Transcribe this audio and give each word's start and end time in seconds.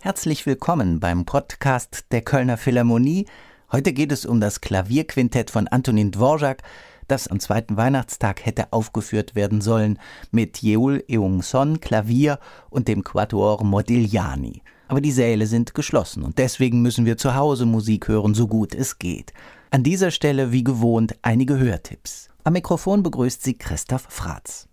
Herzlich 0.00 0.46
willkommen 0.46 1.00
beim 1.00 1.26
Podcast 1.26 2.06
der 2.12 2.22
Kölner 2.22 2.56
Philharmonie. 2.56 3.26
Heute 3.70 3.92
geht 3.92 4.10
es 4.10 4.24
um 4.24 4.40
das 4.40 4.62
Klavierquintett 4.62 5.50
von 5.50 5.68
Antonin 5.68 6.12
Dvorak, 6.12 6.62
das 7.08 7.28
am 7.28 7.40
zweiten 7.40 7.76
Weihnachtstag 7.76 8.46
hätte 8.46 8.72
aufgeführt 8.72 9.34
werden 9.34 9.60
sollen 9.60 9.98
mit 10.30 10.62
Yeul 10.62 11.04
Eung-son 11.10 11.80
Klavier 11.80 12.38
und 12.70 12.88
dem 12.88 13.04
Quatuor 13.04 13.62
Modigliani. 13.62 14.62
Aber 14.88 15.02
die 15.02 15.12
Säle 15.12 15.46
sind 15.46 15.74
geschlossen 15.74 16.22
und 16.22 16.38
deswegen 16.38 16.80
müssen 16.80 17.04
wir 17.04 17.18
zu 17.18 17.34
Hause 17.34 17.66
Musik 17.66 18.08
hören, 18.08 18.32
so 18.34 18.46
gut 18.46 18.74
es 18.74 18.98
geht. 18.98 19.34
An 19.74 19.82
dieser 19.82 20.12
Stelle, 20.12 20.52
wie 20.52 20.62
gewohnt, 20.62 21.16
einige 21.22 21.58
Hörtipps. 21.58 22.28
Am 22.44 22.52
Mikrofon 22.52 23.02
begrüßt 23.02 23.42
sie 23.42 23.58
Christoph 23.58 24.06
Fratz. 24.08 24.68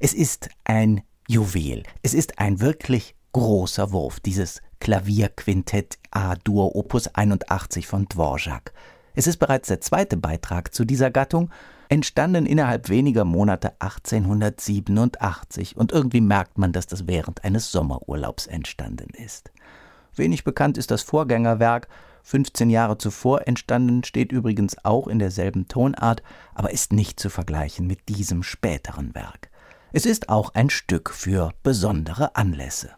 Es 0.00 0.14
ist 0.14 0.48
ein 0.64 1.02
Juwel. 1.28 1.82
Es 2.02 2.14
ist 2.14 2.38
ein 2.38 2.58
wirklich 2.62 3.14
großer 3.34 3.92
Wurf, 3.92 4.18
dieses 4.18 4.62
Klavierquintett 4.80 5.98
A-Dur 6.10 6.74
Opus 6.74 7.06
81 7.08 7.86
von 7.86 8.06
Dvorak. 8.06 8.72
Es 9.14 9.26
ist 9.26 9.36
bereits 9.36 9.68
der 9.68 9.82
zweite 9.82 10.16
Beitrag 10.16 10.72
zu 10.72 10.86
dieser 10.86 11.10
Gattung, 11.10 11.50
entstanden 11.90 12.46
innerhalb 12.46 12.88
weniger 12.88 13.26
Monate 13.26 13.74
1887 13.80 15.76
und 15.76 15.92
irgendwie 15.92 16.22
merkt 16.22 16.56
man, 16.56 16.72
dass 16.72 16.86
das 16.86 17.06
während 17.06 17.44
eines 17.44 17.70
Sommerurlaubs 17.70 18.46
entstanden 18.46 19.10
ist. 19.22 19.52
Wenig 20.14 20.44
bekannt 20.44 20.78
ist 20.78 20.90
das 20.90 21.02
Vorgängerwerk, 21.02 21.88
15 22.26 22.70
Jahre 22.70 22.98
zuvor 22.98 23.46
entstanden, 23.46 24.02
steht 24.02 24.32
übrigens 24.32 24.84
auch 24.84 25.06
in 25.06 25.20
derselben 25.20 25.68
Tonart, 25.68 26.24
aber 26.54 26.72
ist 26.72 26.92
nicht 26.92 27.20
zu 27.20 27.30
vergleichen 27.30 27.86
mit 27.86 28.08
diesem 28.08 28.42
späteren 28.42 29.14
Werk. 29.14 29.48
Es 29.92 30.06
ist 30.06 30.28
auch 30.28 30.52
ein 30.52 30.68
Stück 30.68 31.10
für 31.10 31.52
besondere 31.62 32.34
Anlässe. 32.34 32.90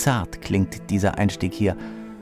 Zart 0.00 0.40
klingt 0.40 0.88
dieser 0.90 1.18
Einstieg 1.18 1.52
hier, 1.52 1.76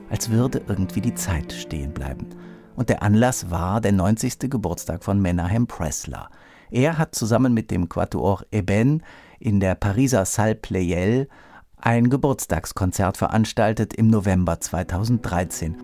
als 0.09 0.29
würde 0.29 0.61
irgendwie 0.67 0.99
die 0.99 1.15
Zeit 1.15 1.53
stehen 1.53 1.93
bleiben. 1.93 2.27
Und 2.75 2.89
der 2.89 3.01
Anlass 3.01 3.51
war 3.51 3.79
der 3.79 3.93
90. 3.93 4.49
Geburtstag 4.49 5.03
von 5.03 5.21
Menahem 5.21 5.65
Pressler. 5.65 6.29
Er 6.71 6.97
hat 6.97 7.15
zusammen 7.15 7.53
mit 7.53 7.71
dem 7.71 7.87
Quatuor 7.87 8.43
Eben 8.51 9.01
in 9.39 9.61
der 9.61 9.75
Pariser 9.75 10.25
Salle 10.25 10.55
Pleyel 10.55 11.29
ein 11.77 12.09
Geburtstagskonzert 12.09 13.15
veranstaltet 13.15 13.93
im 13.93 14.09
November 14.09 14.59
2013. 14.59 15.77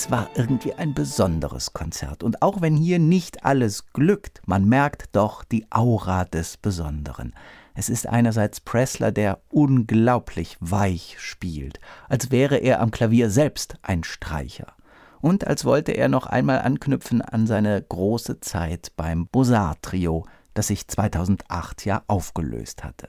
Es 0.00 0.12
war 0.12 0.30
irgendwie 0.36 0.74
ein 0.74 0.94
besonderes 0.94 1.72
Konzert. 1.72 2.22
Und 2.22 2.40
auch 2.40 2.60
wenn 2.60 2.76
hier 2.76 3.00
nicht 3.00 3.44
alles 3.44 3.92
glückt, 3.92 4.40
man 4.46 4.64
merkt 4.64 5.16
doch 5.16 5.42
die 5.42 5.66
Aura 5.72 6.24
des 6.24 6.56
Besonderen. 6.56 7.34
Es 7.74 7.88
ist 7.88 8.06
einerseits 8.06 8.60
Pressler, 8.60 9.10
der 9.10 9.40
unglaublich 9.48 10.56
weich 10.60 11.16
spielt, 11.18 11.80
als 12.08 12.30
wäre 12.30 12.58
er 12.58 12.80
am 12.80 12.92
Klavier 12.92 13.28
selbst 13.28 13.76
ein 13.82 14.04
Streicher. 14.04 14.72
Und 15.20 15.48
als 15.48 15.64
wollte 15.64 15.90
er 15.90 16.06
noch 16.06 16.26
einmal 16.26 16.60
anknüpfen 16.60 17.20
an 17.20 17.48
seine 17.48 17.82
große 17.82 18.38
Zeit 18.38 18.92
beim 18.94 19.26
Bosar-Trio, 19.26 20.26
das 20.54 20.68
sich 20.68 20.86
2008 20.86 21.84
ja 21.86 22.04
aufgelöst 22.06 22.84
hatte. 22.84 23.08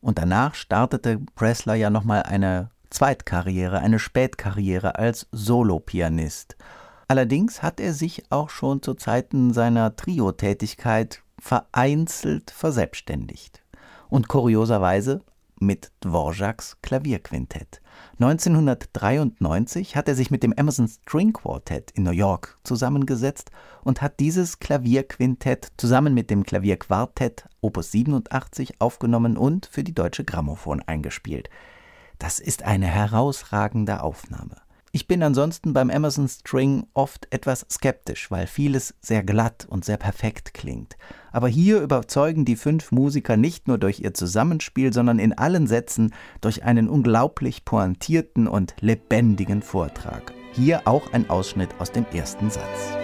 Und 0.00 0.18
danach 0.18 0.56
startete 0.56 1.20
Pressler 1.36 1.76
ja 1.76 1.90
nochmal 1.90 2.24
eine 2.24 2.70
Zweitkarriere, 2.90 3.80
eine 3.80 3.98
Spätkarriere 3.98 4.98
als 4.98 5.26
Solopianist. 5.32 6.56
Allerdings 7.08 7.62
hat 7.62 7.80
er 7.80 7.94
sich 7.94 8.24
auch 8.30 8.50
schon 8.50 8.82
zu 8.82 8.94
Zeiten 8.94 9.52
seiner 9.52 9.96
Trio-Tätigkeit 9.96 11.22
vereinzelt 11.38 12.50
verselbstständigt. 12.50 13.62
Und 14.08 14.28
kurioserweise 14.28 15.22
mit 15.60 15.90
Dvoraks 16.00 16.76
Klavierquintett. 16.82 17.80
1993 18.20 19.96
hat 19.96 20.08
er 20.08 20.14
sich 20.14 20.30
mit 20.30 20.42
dem 20.42 20.52
Emerson 20.52 20.88
String 20.88 21.32
Quartet 21.32 21.90
in 21.92 22.04
New 22.04 22.10
York 22.10 22.58
zusammengesetzt 22.64 23.50
und 23.82 24.02
hat 24.02 24.20
dieses 24.20 24.60
Klavierquintett 24.60 25.72
zusammen 25.76 26.14
mit 26.14 26.30
dem 26.30 26.44
Klavierquartett 26.44 27.48
Opus 27.60 27.92
87 27.92 28.80
aufgenommen 28.80 29.36
und 29.36 29.66
für 29.66 29.84
die 29.84 29.94
Deutsche 29.94 30.24
Grammophon 30.24 30.82
eingespielt. 30.82 31.48
Das 32.18 32.40
ist 32.40 32.64
eine 32.64 32.86
herausragende 32.86 34.02
Aufnahme. 34.02 34.56
Ich 34.90 35.06
bin 35.06 35.22
ansonsten 35.22 35.74
beim 35.74 35.90
Emerson 35.90 36.28
String 36.28 36.86
oft 36.94 37.28
etwas 37.30 37.66
skeptisch, 37.70 38.30
weil 38.30 38.46
vieles 38.46 38.94
sehr 39.00 39.22
glatt 39.22 39.66
und 39.68 39.84
sehr 39.84 39.98
perfekt 39.98 40.54
klingt. 40.54 40.96
Aber 41.30 41.46
hier 41.46 41.82
überzeugen 41.82 42.44
die 42.44 42.56
fünf 42.56 42.90
Musiker 42.90 43.36
nicht 43.36 43.68
nur 43.68 43.78
durch 43.78 44.00
ihr 44.00 44.14
Zusammenspiel, 44.14 44.92
sondern 44.92 45.18
in 45.18 45.36
allen 45.36 45.66
Sätzen 45.66 46.14
durch 46.40 46.64
einen 46.64 46.88
unglaublich 46.88 47.64
pointierten 47.66 48.48
und 48.48 48.74
lebendigen 48.80 49.60
Vortrag. 49.60 50.32
Hier 50.52 50.88
auch 50.88 51.12
ein 51.12 51.28
Ausschnitt 51.28 51.68
aus 51.78 51.92
dem 51.92 52.06
ersten 52.12 52.50
Satz. 52.50 52.96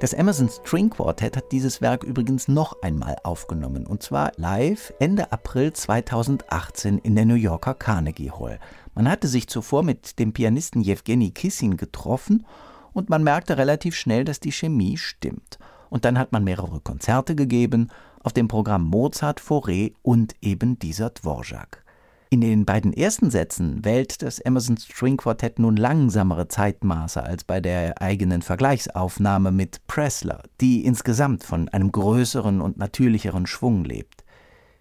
Das 0.00 0.12
Emerson 0.12 0.48
String 0.48 0.90
Quartet 0.90 1.36
hat 1.36 1.50
dieses 1.50 1.80
Werk 1.80 2.04
übrigens 2.04 2.46
noch 2.46 2.82
einmal 2.82 3.16
aufgenommen, 3.24 3.84
und 3.84 4.00
zwar 4.00 4.30
live 4.36 4.92
Ende 5.00 5.32
April 5.32 5.72
2018 5.72 6.98
in 6.98 7.16
der 7.16 7.26
New 7.26 7.34
Yorker 7.34 7.74
Carnegie 7.74 8.30
Hall. 8.30 8.60
Man 8.94 9.10
hatte 9.10 9.26
sich 9.26 9.48
zuvor 9.48 9.82
mit 9.82 10.20
dem 10.20 10.32
Pianisten 10.32 10.82
Jewgeni 10.82 11.32
Kissin 11.32 11.76
getroffen 11.76 12.46
und 12.92 13.10
man 13.10 13.24
merkte 13.24 13.58
relativ 13.58 13.96
schnell, 13.96 14.24
dass 14.24 14.38
die 14.38 14.52
Chemie 14.52 14.96
stimmt. 14.98 15.58
Und 15.90 16.04
dann 16.04 16.16
hat 16.16 16.30
man 16.30 16.44
mehrere 16.44 16.78
Konzerte 16.78 17.34
gegeben, 17.34 17.88
auf 18.22 18.32
dem 18.32 18.46
Programm 18.46 18.84
Mozart, 18.84 19.40
Fauré 19.40 19.94
und 20.02 20.36
eben 20.40 20.78
dieser 20.78 21.10
Dvorak. 21.10 21.84
In 22.30 22.42
den 22.42 22.66
beiden 22.66 22.92
ersten 22.92 23.30
Sätzen 23.30 23.86
wählt 23.86 24.20
das 24.20 24.38
Emerson 24.38 24.76
String 24.76 25.16
Quartett 25.16 25.58
nun 25.58 25.78
langsamere 25.78 26.46
Zeitmaße 26.46 27.22
als 27.22 27.42
bei 27.44 27.60
der 27.60 28.02
eigenen 28.02 28.42
Vergleichsaufnahme 28.42 29.50
mit 29.50 29.86
Pressler, 29.86 30.42
die 30.60 30.84
insgesamt 30.84 31.42
von 31.42 31.70
einem 31.70 31.90
größeren 31.90 32.60
und 32.60 32.76
natürlicheren 32.76 33.46
Schwung 33.46 33.82
lebt. 33.82 34.24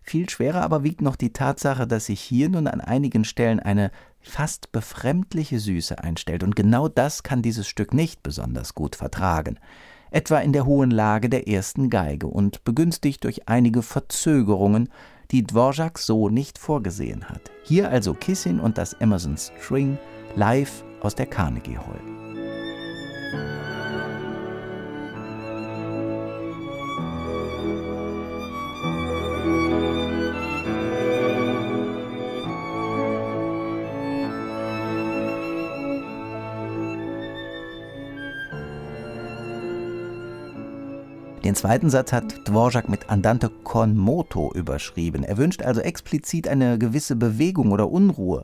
Viel 0.02 0.30
schwerer 0.30 0.62
aber 0.62 0.84
wiegt 0.84 1.02
noch 1.02 1.16
die 1.16 1.32
Tatsache, 1.32 1.88
dass 1.88 2.08
sich 2.08 2.20
hier 2.20 2.50
nun 2.50 2.68
an 2.68 2.82
einigen 2.82 3.24
Stellen 3.24 3.62
eine 3.62 3.92
fast 4.20 4.74
befremdliche 4.74 5.60
Süße 5.60 6.04
einstellt, 6.04 6.44
und 6.44 6.58
genau 6.58 6.90
das 6.90 7.24
kann 7.24 7.42
dieses 7.42 7.68
Stück 7.68 7.94
nicht 7.94 8.24
besonders 8.24 8.74
gut 8.74 8.98
vertragen 8.98 9.58
etwa 10.12 10.40
in 10.40 10.54
der 10.54 10.66
hohen 10.66 10.92
Lage 10.92 11.30
der 11.30 11.48
ersten 11.48 11.90
Geige 11.90 12.28
und 12.28 12.64
begünstigt 12.64 13.24
durch 13.24 13.48
einige 13.48 13.82
Verzögerungen, 13.82 14.90
die 15.32 15.44
Dvorak 15.44 16.00
so 16.00 16.30
nicht 16.30 16.58
vorgesehen 16.58 17.30
hat. 17.30 17.52
Hier 17.64 17.90
also 17.90 18.14
Kissin 18.14 18.60
und 18.60 18.78
das 18.78 18.94
Emerson 18.94 19.38
String 19.38 19.98
live 20.36 20.84
aus 21.02 21.16
der 21.16 21.26
Carnegie 21.26 21.78
Hall. 21.78 23.67
Den 41.48 41.56
zweiten 41.56 41.90
Satz 41.90 42.12
hat 42.12 42.46
Dvorak 42.46 42.90
mit 42.90 43.10
Andante 43.10 43.50
con 43.50 43.96
moto 43.96 44.52
überschrieben. 44.54 45.24
Er 45.24 45.38
wünscht 45.38 45.62
also 45.62 45.80
explizit 45.80 46.46
eine 46.46 46.78
gewisse 46.78 47.16
Bewegung 47.16 47.72
oder 47.72 47.90
Unruhe. 47.90 48.44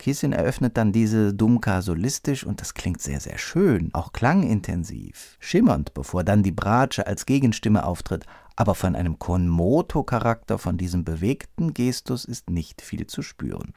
Kissin 0.00 0.32
eröffnet 0.32 0.76
dann 0.76 0.90
diese 0.90 1.32
Dumka 1.32 1.82
solistisch 1.82 2.42
und 2.42 2.60
das 2.60 2.74
klingt 2.74 3.00
sehr, 3.00 3.20
sehr 3.20 3.38
schön, 3.38 3.90
auch 3.92 4.10
klangintensiv, 4.12 5.36
schimmernd, 5.38 5.94
bevor 5.94 6.24
dann 6.24 6.42
die 6.42 6.50
Bratsche 6.50 7.06
als 7.06 7.26
Gegenstimme 7.26 7.84
auftritt. 7.84 8.26
Aber 8.56 8.74
von 8.74 8.96
einem 8.96 9.20
Con 9.20 9.46
moto 9.46 10.02
Charakter, 10.02 10.58
von 10.58 10.76
diesem 10.76 11.04
bewegten 11.04 11.74
Gestus 11.74 12.24
ist 12.24 12.50
nicht 12.50 12.82
viel 12.82 13.06
zu 13.06 13.22
spüren. 13.22 13.72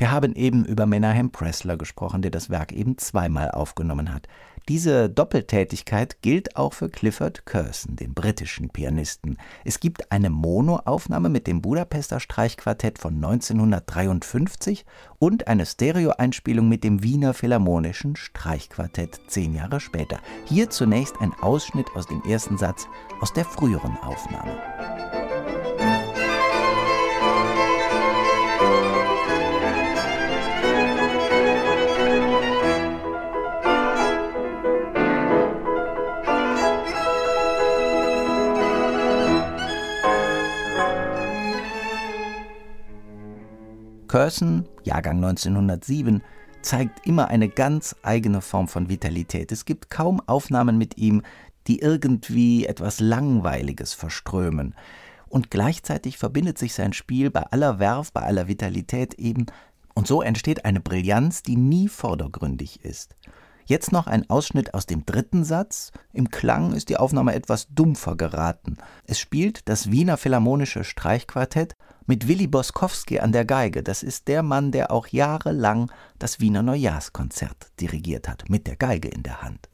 Wir 0.00 0.10
haben 0.10 0.34
eben 0.34 0.64
über 0.64 0.86
Menahem 0.86 1.30
Pressler 1.30 1.76
gesprochen, 1.76 2.22
der 2.22 2.30
das 2.30 2.48
Werk 2.48 2.72
eben 2.72 2.96
zweimal 2.96 3.50
aufgenommen 3.50 4.14
hat. 4.14 4.28
Diese 4.66 5.10
Doppeltätigkeit 5.10 6.22
gilt 6.22 6.56
auch 6.56 6.72
für 6.72 6.88
Clifford 6.88 7.44
Curson, 7.44 7.96
den 7.96 8.14
britischen 8.14 8.70
Pianisten. 8.70 9.36
Es 9.62 9.78
gibt 9.78 10.10
eine 10.10 10.30
Monoaufnahme 10.30 11.28
mit 11.28 11.46
dem 11.46 11.60
Budapester 11.60 12.18
Streichquartett 12.18 12.98
von 12.98 13.16
1953 13.16 14.86
und 15.18 15.48
eine 15.48 15.66
Stereoeinspielung 15.66 16.66
mit 16.66 16.82
dem 16.82 17.02
Wiener 17.02 17.34
Philharmonischen 17.34 18.16
Streichquartett 18.16 19.20
zehn 19.26 19.52
Jahre 19.52 19.80
später. 19.80 20.18
Hier 20.46 20.70
zunächst 20.70 21.20
ein 21.20 21.34
Ausschnitt 21.42 21.88
aus 21.94 22.06
dem 22.06 22.22
ersten 22.22 22.56
Satz 22.56 22.86
aus 23.20 23.34
der 23.34 23.44
früheren 23.44 23.98
Aufnahme. 23.98 24.56
Curson, 44.10 44.66
Jahrgang 44.82 45.18
1907, 45.18 46.20
zeigt 46.62 47.06
immer 47.06 47.28
eine 47.28 47.48
ganz 47.48 47.94
eigene 48.02 48.40
Form 48.40 48.66
von 48.66 48.88
Vitalität. 48.88 49.52
Es 49.52 49.64
gibt 49.64 49.88
kaum 49.88 50.20
Aufnahmen 50.26 50.76
mit 50.78 50.98
ihm, 50.98 51.22
die 51.68 51.78
irgendwie 51.78 52.66
etwas 52.66 52.98
Langweiliges 52.98 53.94
verströmen. 53.94 54.74
Und 55.28 55.52
gleichzeitig 55.52 56.18
verbindet 56.18 56.58
sich 56.58 56.74
sein 56.74 56.92
Spiel 56.92 57.30
bei 57.30 57.44
aller 57.52 57.78
Werf, 57.78 58.10
bei 58.12 58.22
aller 58.22 58.48
Vitalität 58.48 59.14
eben, 59.14 59.46
und 59.94 60.08
so 60.08 60.22
entsteht 60.22 60.64
eine 60.64 60.80
Brillanz, 60.80 61.44
die 61.44 61.56
nie 61.56 61.86
vordergründig 61.86 62.84
ist. 62.84 63.14
Jetzt 63.66 63.92
noch 63.92 64.06
ein 64.06 64.28
Ausschnitt 64.28 64.74
aus 64.74 64.86
dem 64.86 65.06
dritten 65.06 65.44
Satz. 65.44 65.92
Im 66.12 66.28
Klang 66.28 66.72
ist 66.72 66.88
die 66.88 66.96
Aufnahme 66.96 67.34
etwas 67.34 67.68
dumpfer 67.68 68.16
geraten. 68.16 68.76
Es 69.06 69.20
spielt 69.20 69.68
das 69.68 69.90
Wiener 69.90 70.16
Philharmonische 70.16 70.84
Streichquartett 70.84 71.74
mit 72.06 72.26
Willi 72.26 72.46
Boskowski 72.46 73.20
an 73.20 73.32
der 73.32 73.44
Geige. 73.44 73.82
Das 73.82 74.02
ist 74.02 74.28
der 74.28 74.42
Mann, 74.42 74.72
der 74.72 74.90
auch 74.90 75.06
jahrelang 75.06 75.90
das 76.18 76.40
Wiener 76.40 76.62
Neujahrskonzert 76.62 77.68
dirigiert 77.78 78.28
hat, 78.28 78.48
mit 78.48 78.66
der 78.66 78.76
Geige 78.76 79.08
in 79.08 79.22
der 79.22 79.42
Hand. 79.42 79.68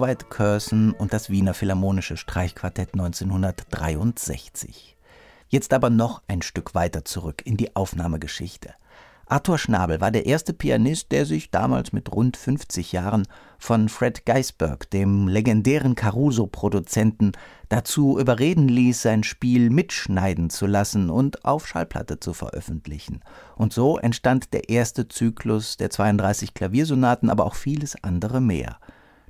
Soweit 0.00 0.30
Curson 0.30 0.92
und 0.92 1.12
das 1.12 1.28
Wiener 1.28 1.52
Philharmonische 1.52 2.16
Streichquartett 2.16 2.94
1963. 2.94 4.96
Jetzt 5.50 5.74
aber 5.74 5.90
noch 5.90 6.22
ein 6.26 6.40
Stück 6.40 6.74
weiter 6.74 7.04
zurück 7.04 7.42
in 7.44 7.58
die 7.58 7.76
Aufnahmegeschichte. 7.76 8.72
Arthur 9.26 9.58
Schnabel 9.58 10.00
war 10.00 10.10
der 10.10 10.24
erste 10.24 10.54
Pianist, 10.54 11.12
der 11.12 11.26
sich 11.26 11.50
damals 11.50 11.92
mit 11.92 12.10
rund 12.10 12.38
50 12.38 12.92
Jahren 12.92 13.28
von 13.58 13.90
Fred 13.90 14.24
Geisberg, 14.24 14.88
dem 14.88 15.28
legendären 15.28 15.96
Caruso-Produzenten, 15.96 17.32
dazu 17.68 18.18
überreden 18.18 18.68
ließ, 18.68 19.02
sein 19.02 19.22
Spiel 19.22 19.68
mitschneiden 19.68 20.48
zu 20.48 20.66
lassen 20.66 21.10
und 21.10 21.44
auf 21.44 21.68
Schallplatte 21.68 22.20
zu 22.20 22.32
veröffentlichen. 22.32 23.20
Und 23.54 23.74
so 23.74 23.98
entstand 23.98 24.54
der 24.54 24.70
erste 24.70 25.08
Zyklus 25.08 25.76
der 25.76 25.90
32 25.90 26.54
Klaviersonaten, 26.54 27.28
aber 27.28 27.44
auch 27.44 27.54
vieles 27.54 28.02
andere 28.02 28.40
mehr. 28.40 28.78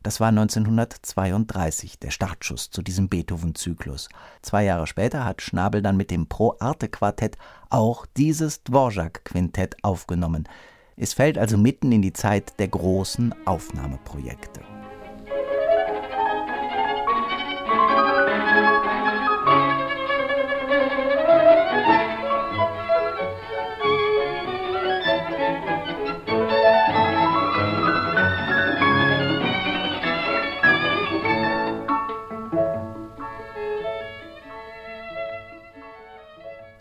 Das 0.02 0.18
war 0.18 0.28
1932 0.28 1.98
der 1.98 2.10
Startschuss 2.10 2.70
zu 2.70 2.80
diesem 2.80 3.08
Beethoven-Zyklus. 3.10 4.08
Zwei 4.40 4.64
Jahre 4.64 4.86
später 4.86 5.24
hat 5.26 5.42
Schnabel 5.42 5.82
dann 5.82 5.98
mit 5.98 6.10
dem 6.10 6.26
Pro-Arte-Quartett 6.26 7.36
auch 7.68 8.06
dieses 8.16 8.62
Dvorak-Quintett 8.64 9.76
aufgenommen. 9.82 10.48
Es 10.96 11.12
fällt 11.12 11.36
also 11.36 11.58
mitten 11.58 11.92
in 11.92 12.02
die 12.02 12.14
Zeit 12.14 12.58
der 12.58 12.68
großen 12.68 13.34
Aufnahmeprojekte. 13.44 14.69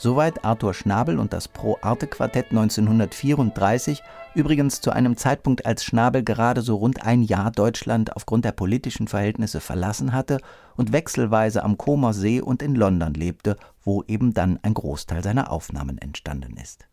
Soweit 0.01 0.45
Arthur 0.45 0.73
Schnabel 0.73 1.19
und 1.19 1.33
das 1.33 1.49
Pro-Arte-Quartett 1.49 2.51
1934, 2.51 4.01
übrigens 4.33 4.79
zu 4.79 4.91
einem 4.91 5.17
Zeitpunkt, 5.17 5.65
als 5.65 5.83
Schnabel 5.83 6.23
gerade 6.23 6.61
so 6.61 6.77
rund 6.77 7.05
ein 7.05 7.21
Jahr 7.21 7.51
Deutschland 7.51 8.15
aufgrund 8.15 8.45
der 8.45 8.53
politischen 8.53 9.09
Verhältnisse 9.09 9.59
verlassen 9.59 10.13
hatte 10.13 10.39
und 10.77 10.93
wechselweise 10.93 11.65
am 11.65 11.77
Comer 11.77 12.13
See 12.13 12.39
und 12.39 12.63
in 12.63 12.75
London 12.75 13.13
lebte, 13.13 13.57
wo 13.83 14.01
eben 14.07 14.33
dann 14.33 14.57
ein 14.61 14.73
Großteil 14.73 15.21
seiner 15.21 15.51
Aufnahmen 15.51 15.97
entstanden 15.97 16.55
ist. 16.55 16.87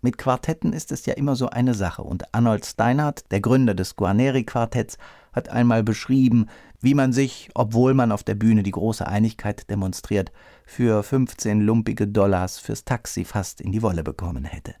Mit 0.00 0.18
Quartetten 0.18 0.72
ist 0.72 0.90
es 0.90 1.06
ja 1.06 1.14
immer 1.14 1.36
so 1.36 1.48
eine 1.48 1.74
Sache, 1.74 2.02
und 2.02 2.34
Arnold 2.34 2.66
Steinhardt, 2.66 3.30
der 3.30 3.40
Gründer 3.40 3.74
des 3.74 3.94
Guarneri-Quartetts, 3.94 4.98
hat 5.32 5.48
einmal 5.48 5.84
beschrieben, 5.84 6.48
wie 6.82 6.94
man 6.94 7.12
sich, 7.12 7.48
obwohl 7.54 7.94
man 7.94 8.12
auf 8.12 8.24
der 8.24 8.34
Bühne 8.34 8.62
die 8.62 8.72
große 8.72 9.06
Einigkeit 9.06 9.70
demonstriert, 9.70 10.32
für 10.66 11.02
15 11.02 11.60
lumpige 11.60 12.06
Dollars 12.06 12.58
fürs 12.58 12.84
Taxi 12.84 13.24
fast 13.24 13.60
in 13.60 13.72
die 13.72 13.82
Wolle 13.82 14.02
bekommen 14.02 14.44
hätte. 14.44 14.74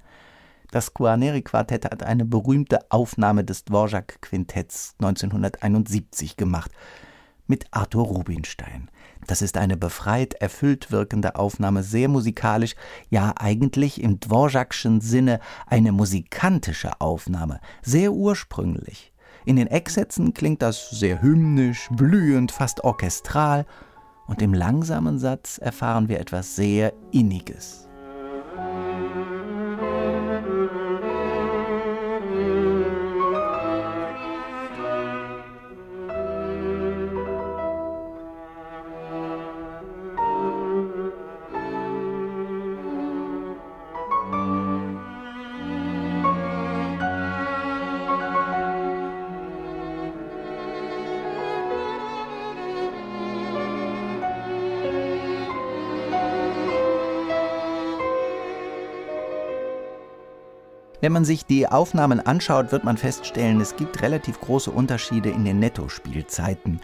Das 0.72 0.94
Guarneri-Quartett 0.94 1.84
hat 1.84 2.02
eine 2.02 2.24
berühmte 2.24 2.90
Aufnahme 2.90 3.44
des 3.44 3.64
Dvorak-Quintetts 3.64 4.94
1971 4.98 6.36
gemacht 6.36 6.72
mit 7.46 7.66
Arthur 7.70 8.06
Rubinstein. 8.06 8.90
Das 9.26 9.42
ist 9.42 9.56
eine 9.56 9.76
befreit, 9.76 10.34
erfüllt 10.34 10.90
wirkende 10.90 11.36
Aufnahme, 11.36 11.82
sehr 11.82 12.08
musikalisch, 12.08 12.74
ja 13.10 13.34
eigentlich 13.36 14.02
im 14.02 14.18
Dvorakschen 14.18 15.00
Sinne 15.00 15.38
eine 15.66 15.92
musikantische 15.92 17.00
Aufnahme, 17.00 17.60
sehr 17.82 18.12
ursprünglich. 18.12 19.11
In 19.44 19.56
den 19.56 19.66
Ecksätzen 19.66 20.34
klingt 20.34 20.62
das 20.62 20.90
sehr 20.90 21.20
hymnisch, 21.20 21.88
blühend, 21.90 22.52
fast 22.52 22.84
orchestral, 22.84 23.66
und 24.28 24.40
im 24.40 24.54
langsamen 24.54 25.18
Satz 25.18 25.58
erfahren 25.58 26.08
wir 26.08 26.20
etwas 26.20 26.56
sehr 26.56 26.92
Inniges. 27.10 27.88
Wenn 61.02 61.10
man 61.10 61.24
sich 61.24 61.44
die 61.44 61.66
Aufnahmen 61.66 62.20
anschaut, 62.20 62.70
wird 62.70 62.84
man 62.84 62.96
feststellen, 62.96 63.60
es 63.60 63.74
gibt 63.74 64.02
relativ 64.02 64.40
große 64.40 64.70
Unterschiede 64.70 65.30
in 65.30 65.44
den 65.44 65.58
Nettospielzeiten. 65.58 66.78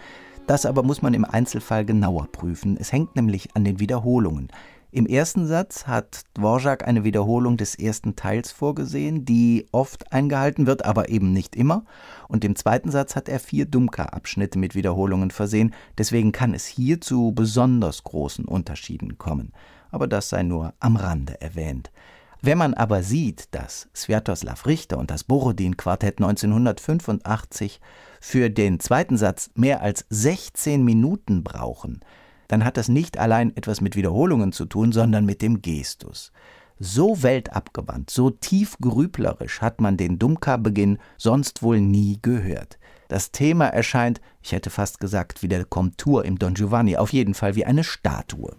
Das 0.48 0.66
aber 0.66 0.82
muss 0.82 1.02
man 1.02 1.14
im 1.14 1.24
Einzelfall 1.24 1.84
genauer 1.84 2.26
prüfen. 2.32 2.76
Es 2.80 2.90
hängt 2.90 3.14
nämlich 3.14 3.54
an 3.54 3.62
den 3.62 3.78
Wiederholungen. 3.78 4.48
Im 4.90 5.06
ersten 5.06 5.46
Satz 5.46 5.86
hat 5.86 6.22
Dvorak 6.34 6.84
eine 6.84 7.04
Wiederholung 7.04 7.56
des 7.56 7.76
ersten 7.76 8.16
Teils 8.16 8.50
vorgesehen, 8.50 9.24
die 9.24 9.66
oft 9.70 10.12
eingehalten 10.12 10.66
wird, 10.66 10.84
aber 10.84 11.10
eben 11.10 11.32
nicht 11.32 11.54
immer. 11.54 11.84
Und 12.26 12.44
im 12.44 12.56
zweiten 12.56 12.90
Satz 12.90 13.14
hat 13.14 13.28
er 13.28 13.38
vier 13.38 13.66
Dumka-Abschnitte 13.66 14.58
mit 14.58 14.74
Wiederholungen 14.74 15.30
versehen, 15.30 15.72
deswegen 15.96 16.32
kann 16.32 16.54
es 16.54 16.66
hier 16.66 17.00
zu 17.00 17.30
besonders 17.36 18.02
großen 18.02 18.46
Unterschieden 18.46 19.16
kommen. 19.16 19.52
Aber 19.92 20.08
das 20.08 20.28
sei 20.28 20.42
nur 20.42 20.74
am 20.80 20.96
Rande 20.96 21.40
erwähnt. 21.40 21.92
Wenn 22.40 22.58
man 22.58 22.74
aber 22.74 23.02
sieht, 23.02 23.52
dass 23.52 23.88
Sviatoslav 23.94 24.66
Richter 24.66 24.98
und 24.98 25.10
das 25.10 25.24
Borodin-Quartett 25.24 26.18
1985 26.18 27.80
für 28.20 28.48
den 28.48 28.78
zweiten 28.78 29.16
Satz 29.16 29.50
mehr 29.54 29.82
als 29.82 30.06
16 30.10 30.84
Minuten 30.84 31.42
brauchen, 31.42 32.00
dann 32.46 32.64
hat 32.64 32.76
das 32.76 32.88
nicht 32.88 33.18
allein 33.18 33.56
etwas 33.56 33.80
mit 33.80 33.96
Wiederholungen 33.96 34.52
zu 34.52 34.66
tun, 34.66 34.92
sondern 34.92 35.26
mit 35.26 35.42
dem 35.42 35.62
Gestus. 35.62 36.32
So 36.78 37.24
weltabgewandt, 37.24 38.08
so 38.08 38.30
tiefgrüblerisch 38.30 39.60
hat 39.60 39.80
man 39.80 39.96
den 39.96 40.20
Dumka-Beginn 40.20 40.98
sonst 41.16 41.62
wohl 41.64 41.80
nie 41.80 42.20
gehört. 42.22 42.78
Das 43.08 43.32
Thema 43.32 43.66
erscheint, 43.66 44.20
ich 44.42 44.52
hätte 44.52 44.70
fast 44.70 45.00
gesagt, 45.00 45.42
wie 45.42 45.48
der 45.48 45.64
Komtur 45.64 46.24
im 46.24 46.38
Don 46.38 46.54
Giovanni, 46.54 46.96
auf 46.96 47.12
jeden 47.12 47.34
Fall 47.34 47.56
wie 47.56 47.64
eine 47.64 47.82
Statue. 47.82 48.54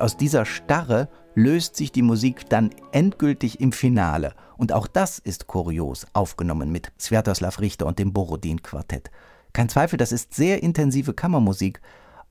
Aus 0.00 0.16
dieser 0.16 0.46
Starre 0.46 1.08
löst 1.34 1.76
sich 1.76 1.92
die 1.92 2.02
Musik 2.02 2.48
dann 2.48 2.70
endgültig 2.90 3.60
im 3.60 3.70
Finale. 3.70 4.34
Und 4.56 4.72
auch 4.72 4.86
das 4.86 5.18
ist 5.18 5.46
kurios 5.46 6.06
aufgenommen 6.14 6.72
mit 6.72 6.90
Sviatoslav 6.98 7.60
Richter 7.60 7.86
und 7.86 7.98
dem 7.98 8.12
Borodin-Quartett. 8.12 9.10
Kein 9.52 9.68
Zweifel, 9.68 9.98
das 9.98 10.12
ist 10.12 10.32
sehr 10.32 10.62
intensive 10.62 11.12
Kammermusik, 11.12 11.80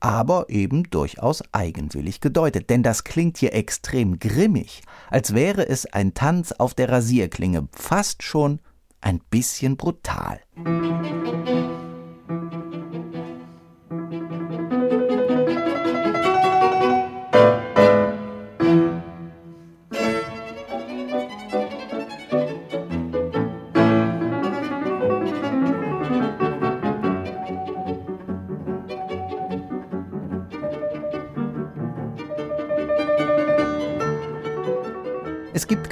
aber 0.00 0.46
eben 0.48 0.84
durchaus 0.90 1.42
eigenwillig 1.52 2.20
gedeutet, 2.20 2.70
denn 2.70 2.82
das 2.82 3.04
klingt 3.04 3.38
hier 3.38 3.54
extrem 3.54 4.18
grimmig, 4.18 4.82
als 5.10 5.34
wäre 5.34 5.68
es 5.68 5.86
ein 5.86 6.14
Tanz 6.14 6.52
auf 6.52 6.74
der 6.74 6.88
Rasierklinge, 6.88 7.68
fast 7.72 8.22
schon 8.22 8.60
ein 9.00 9.20
bisschen 9.30 9.76
brutal. 9.76 10.40
Musik 10.56 11.79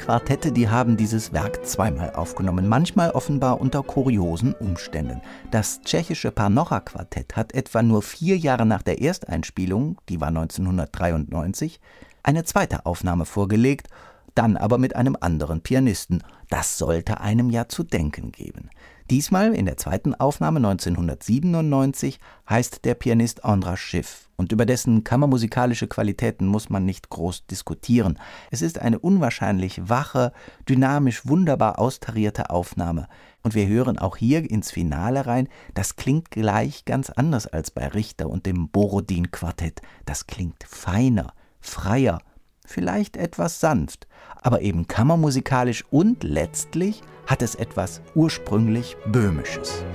Quartette, 0.09 0.51
die 0.51 0.67
haben 0.67 0.97
dieses 0.97 1.33
Werk 1.33 1.63
zweimal 1.67 2.15
aufgenommen, 2.15 2.67
manchmal 2.67 3.11
offenbar 3.11 3.61
unter 3.61 3.83
kuriosen 3.83 4.55
Umständen. 4.55 5.21
Das 5.51 5.81
tschechische 5.81 6.31
Parnocha-Quartett 6.31 7.35
hat 7.35 7.53
etwa 7.53 7.83
nur 7.83 8.01
vier 8.01 8.35
Jahre 8.35 8.65
nach 8.65 8.81
der 8.81 9.03
Ersteinspielung, 9.03 9.99
die 10.09 10.19
war 10.19 10.29
1993, 10.29 11.79
eine 12.23 12.43
zweite 12.43 12.87
Aufnahme 12.87 13.25
vorgelegt, 13.25 13.89
dann 14.33 14.57
aber 14.57 14.79
mit 14.79 14.95
einem 14.95 15.15
anderen 15.21 15.61
Pianisten. 15.61 16.23
Das 16.49 16.79
sollte 16.79 17.21
einem 17.21 17.51
ja 17.51 17.67
zu 17.67 17.83
denken 17.83 18.31
geben. 18.31 18.71
Diesmal 19.09 19.55
in 19.55 19.65
der 19.65 19.75
zweiten 19.75 20.13
Aufnahme 20.13 20.57
1997 20.57 22.19
heißt 22.47 22.85
der 22.85 22.93
Pianist 22.93 23.43
Andras 23.43 23.79
Schiff 23.79 24.29
und 24.37 24.51
über 24.51 24.67
dessen 24.67 25.03
kammermusikalische 25.03 25.87
Qualitäten 25.87 26.45
muss 26.45 26.69
man 26.69 26.85
nicht 26.85 27.09
groß 27.09 27.47
diskutieren. 27.47 28.19
Es 28.51 28.61
ist 28.61 28.77
eine 28.77 28.99
unwahrscheinlich 28.99 29.89
wache, 29.89 30.31
dynamisch 30.69 31.25
wunderbar 31.25 31.79
austarierte 31.79 32.51
Aufnahme. 32.51 33.07
Und 33.41 33.55
wir 33.55 33.65
hören 33.65 33.97
auch 33.97 34.15
hier 34.15 34.47
ins 34.47 34.69
Finale 34.69 35.25
rein, 35.25 35.47
das 35.73 35.95
klingt 35.95 36.29
gleich 36.29 36.85
ganz 36.85 37.09
anders 37.09 37.47
als 37.47 37.71
bei 37.71 37.87
Richter 37.87 38.29
und 38.29 38.45
dem 38.45 38.69
Borodin-Quartett. 38.69 39.81
Das 40.05 40.27
klingt 40.27 40.63
feiner, 40.67 41.33
freier, 41.61 42.19
vielleicht 42.63 43.17
etwas 43.17 43.59
sanft, 43.59 44.07
aber 44.35 44.61
eben 44.61 44.87
kammermusikalisch 44.87 45.83
und 45.89 46.23
letztlich 46.23 47.01
hat 47.29 47.43
es 47.43 47.53
etwas 47.53 48.01
ursprünglich 48.15 48.97
Böhmisches. 49.05 49.85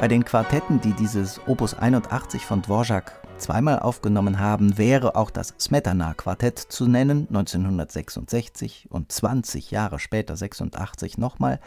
Bei 0.00 0.08
den 0.08 0.24
Quartetten, 0.24 0.80
die 0.80 0.94
dieses 0.94 1.40
Opus 1.46 1.74
81 1.74 2.44
von 2.44 2.62
Dvorak 2.62 3.22
zweimal 3.42 3.80
aufgenommen 3.80 4.38
haben, 4.38 4.78
wäre 4.78 5.16
auch 5.16 5.30
das 5.30 5.54
Smetana-Quartett 5.58 6.58
zu 6.58 6.86
nennen, 6.86 7.26
1966 7.28 8.86
und 8.90 9.10
20 9.12 9.70
Jahre 9.70 9.98
später, 9.98 10.36
86 10.36 11.18
nochmal. 11.18 11.60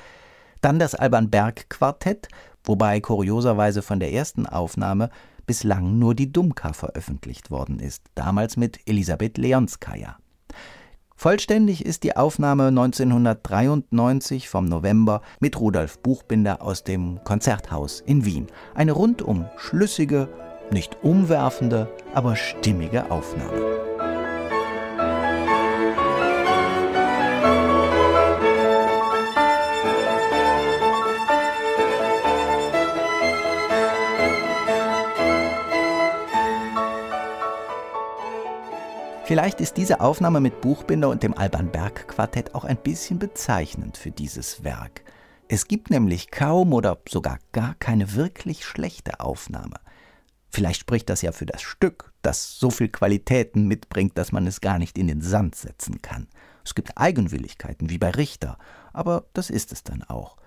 Dann 0.62 0.79
das 0.79 0.96
Alban 0.96 1.29
Berg-Quartett, 1.29 2.29
wobei 2.63 3.00
kurioserweise 3.01 3.82
von 3.82 4.00
der 4.00 4.13
ersten 4.13 4.48
Aufnahme 4.48 5.10
bislang 5.46 6.00
nur 6.00 6.15
die 6.15 6.32
Dumka 6.32 6.74
veröffentlicht 6.74 7.51
worden 7.51 7.79
ist, 7.79 8.03
damals 8.15 8.58
mit 8.58 8.79
Elisabeth 8.88 9.38
Leonskaya. 9.38 10.17
Vollständig 11.17 11.86
ist 11.86 12.03
die 12.03 12.17
Aufnahme 12.17 12.67
1993 12.67 14.50
vom 14.50 14.65
November 14.65 15.22
mit 15.39 15.60
Rudolf 15.60 16.00
Buchbinder 16.00 16.62
aus 16.62 16.84
dem 16.84 17.24
Konzerthaus 17.24 18.01
in 18.01 18.25
Wien. 18.25 18.48
Eine 18.74 18.91
rundum 18.91 19.46
schlüssige, 19.55 20.27
nicht 20.72 20.98
umwerfende, 21.03 21.88
aber 22.13 22.36
stimmige 22.36 23.12
Aufnahme. 23.12 23.86
Vielleicht 39.25 39.60
ist 39.60 39.77
diese 39.77 40.01
Aufnahme 40.01 40.39
mit 40.39 40.62
Buchbinder 40.62 41.10
und 41.10 41.24
dem 41.24 41.36
Alban 41.36 41.72
Berg 41.72 42.07
Quartett 42.07 42.53
auch 42.53 42.63
ein 42.63 42.77
bisschen 42.77 43.17
bezeichnend 43.17 43.98
für 43.98 44.12
dieses 44.12 44.63
Werk. 44.63 45.01
Es 45.48 45.67
gibt 45.67 45.89
nämlich 45.89 46.29
kaum 46.29 46.74
oder 46.74 47.00
sogar 47.10 47.39
gar 47.51 47.74
keine 47.79 48.13
wirklich 48.13 48.63
schlechte 48.63 49.19
Aufnahme. 49.19 49.77
Vielleicht 50.50 50.82
spricht 50.82 51.10
das 51.10 51.22
ja 51.22 51.32
für 51.32 51.46
das 51.46 51.62
Stück, 51.62 52.14
das 52.22 52.58
so 52.58 52.70
viel 52.70 52.90
Qualitäten 52.90 53.68
mitbringt, 53.68 54.18
dass 54.18 54.32
man 54.32 54.48
es 54.48 54.62
gar 54.62 54.80
nicht 54.80 54.98
in 54.98 55.08
den 55.08 55.22
Sand 55.22 55.56
setzen 55.56 56.02
kann. 56.02 56.28
Es 56.64 56.75
gibt 56.75 56.98
Eigenwilligkeiten 56.98 57.90
wie 57.90 57.98
bei 57.98 58.12
Richter, 58.12 58.58
aber 58.94 59.25
das 59.34 59.50
ist 59.50 59.72
es 59.72 59.84
dann 59.84 60.04
auch. 60.04 60.38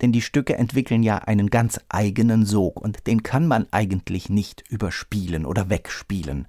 Denn 0.00 0.12
die 0.12 0.22
Stücke 0.22 0.56
entwickeln 0.56 1.02
ja 1.02 1.18
einen 1.18 1.50
ganz 1.50 1.80
eigenen 1.88 2.46
Sog 2.46 2.80
und 2.80 3.06
den 3.06 3.22
kann 3.22 3.46
man 3.46 3.66
eigentlich 3.70 4.28
nicht 4.28 4.64
überspielen 4.70 5.44
oder 5.44 5.70
wegspielen 5.70 6.46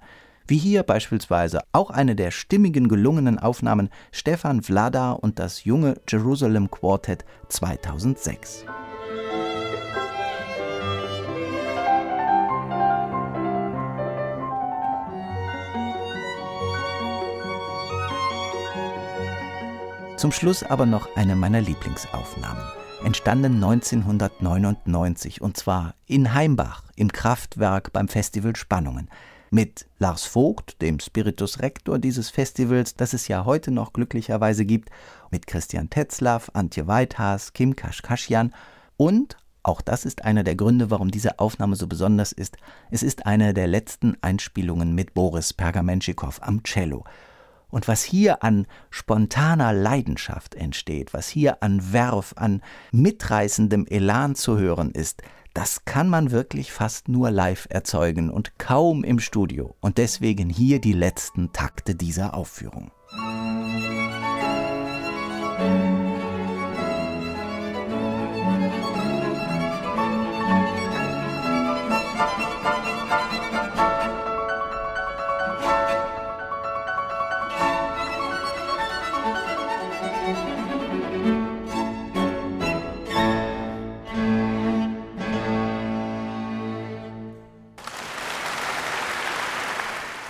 wie 0.50 0.58
hier 0.58 0.82
beispielsweise 0.82 1.60
auch 1.72 1.90
eine 1.90 2.16
der 2.16 2.32
stimmigen 2.32 2.88
gelungenen 2.88 3.38
Aufnahmen 3.38 3.88
Stefan 4.10 4.62
Vlada 4.62 5.12
und 5.12 5.38
das 5.38 5.64
junge 5.64 5.94
Jerusalem 6.08 6.72
Quartet 6.72 7.24
2006. 7.48 8.64
Zum 20.20 20.32
Schluss 20.32 20.62
aber 20.62 20.84
noch 20.84 21.16
eine 21.16 21.34
meiner 21.34 21.62
Lieblingsaufnahmen. 21.62 22.62
Entstanden 23.02 23.54
1999 23.54 25.40
und 25.40 25.56
zwar 25.56 25.94
in 26.04 26.34
Heimbach 26.34 26.82
im 26.94 27.10
Kraftwerk 27.10 27.90
beim 27.94 28.06
Festival 28.06 28.54
Spannungen. 28.54 29.08
mit 29.48 29.86
Lars 29.98 30.24
Vogt, 30.24 30.82
dem 30.82 31.00
Spiritus 31.00 31.60
Rector 31.60 31.98
dieses 31.98 32.28
Festivals, 32.28 32.94
das 32.96 33.14
es 33.14 33.28
ja 33.28 33.46
heute 33.46 33.70
noch 33.70 33.94
glücklicherweise 33.94 34.66
gibt, 34.66 34.90
mit 35.30 35.46
Christian 35.46 35.88
Tetzlaff, 35.88 36.50
Antje 36.52 36.86
Weithaas, 36.86 37.54
Kim 37.54 37.74
Kaschkaschian 37.74 38.52
und 38.98 39.38
auch 39.62 39.80
das 39.80 40.04
ist 40.04 40.26
einer 40.26 40.44
der 40.44 40.54
Gründe, 40.54 40.90
warum 40.90 41.10
diese 41.10 41.38
Aufnahme 41.38 41.76
so 41.76 41.86
besonders 41.86 42.32
ist. 42.32 42.58
Es 42.90 43.02
ist 43.02 43.24
eine 43.24 43.54
der 43.54 43.68
letzten 43.68 44.18
Einspielungen 44.20 44.94
mit 44.94 45.14
Boris 45.14 45.54
Pergamenschikow 45.54 46.42
am 46.42 46.62
Cello. 46.62 47.04
Und 47.70 47.88
was 47.88 48.02
hier 48.02 48.42
an 48.42 48.66
spontaner 48.90 49.72
Leidenschaft 49.72 50.54
entsteht, 50.54 51.14
was 51.14 51.28
hier 51.28 51.62
an 51.62 51.92
Werf, 51.92 52.34
an 52.36 52.62
mitreißendem 52.92 53.86
Elan 53.86 54.34
zu 54.34 54.58
hören 54.58 54.90
ist, 54.90 55.22
das 55.54 55.84
kann 55.84 56.08
man 56.08 56.30
wirklich 56.30 56.72
fast 56.72 57.08
nur 57.08 57.30
live 57.30 57.66
erzeugen 57.70 58.30
und 58.30 58.58
kaum 58.58 59.02
im 59.02 59.18
Studio. 59.18 59.74
Und 59.80 59.98
deswegen 59.98 60.48
hier 60.48 60.80
die 60.80 60.92
letzten 60.92 61.52
Takte 61.52 61.94
dieser 61.94 62.34
Aufführung. 62.34 62.92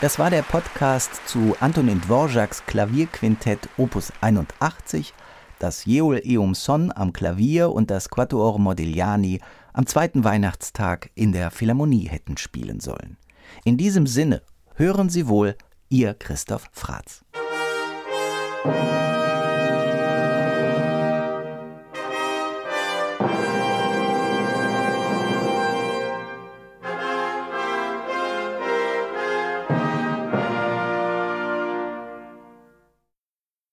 Das 0.01 0.19
war 0.19 0.31
der 0.31 0.41
Podcast 0.41 1.11
zu 1.27 1.55
Antonin 1.61 2.01
Dvorak's 2.01 2.65
Klavierquintett 2.65 3.69
Opus 3.77 4.11
81, 4.23 5.13
das 5.59 5.85
Jeol 5.85 6.23
Eum 6.25 6.55
Son 6.55 6.91
am 6.91 7.13
Klavier 7.13 7.71
und 7.71 7.91
das 7.91 8.09
Quatuor 8.09 8.59
Modigliani 8.59 9.41
am 9.75 9.87
zweiten 9.87 10.25
Weihnachtstag 10.25 11.11
in 11.15 11.33
der 11.33 11.51
Philharmonie 11.51 12.09
hätten 12.09 12.39
spielen 12.39 12.81
sollen. 12.81 13.19
In 13.65 13.77
diesem 13.77 14.07
Sinne 14.07 14.41
hören 14.75 15.11
Sie 15.11 15.29
wohl, 15.29 15.55
Ihr 15.91 16.15
Christoph 16.15 16.71
Fratz. 16.73 17.23